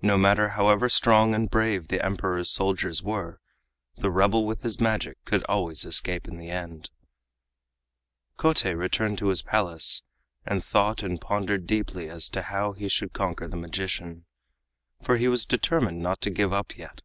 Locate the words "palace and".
9.42-10.64